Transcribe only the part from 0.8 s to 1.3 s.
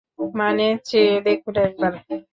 চেয়ে